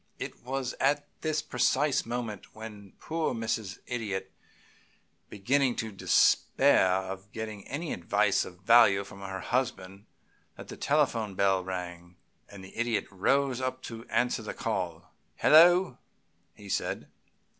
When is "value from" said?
8.61-9.21